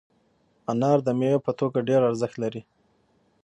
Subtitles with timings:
[0.71, 2.61] انار د میوې په توګه ډېر ارزښت لري.